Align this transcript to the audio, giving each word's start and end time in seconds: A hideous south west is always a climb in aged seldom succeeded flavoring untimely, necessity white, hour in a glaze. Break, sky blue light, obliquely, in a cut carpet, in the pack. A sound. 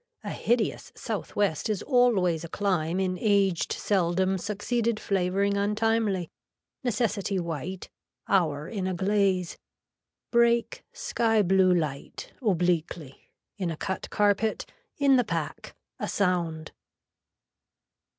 A 0.23 0.31
hideous 0.31 0.91
south 0.95 1.35
west 1.35 1.69
is 1.69 1.83
always 1.83 2.43
a 2.43 2.49
climb 2.49 2.99
in 2.99 3.19
aged 3.21 3.71
seldom 3.71 4.39
succeeded 4.39 4.99
flavoring 4.99 5.57
untimely, 5.57 6.31
necessity 6.83 7.37
white, 7.39 7.91
hour 8.27 8.67
in 8.67 8.87
a 8.87 8.95
glaze. 8.95 9.59
Break, 10.31 10.83
sky 10.91 11.43
blue 11.43 11.71
light, 11.75 12.33
obliquely, 12.41 13.29
in 13.57 13.69
a 13.69 13.77
cut 13.77 14.09
carpet, 14.09 14.65
in 14.97 15.17
the 15.17 15.23
pack. 15.23 15.75
A 15.99 16.07
sound. 16.07 16.71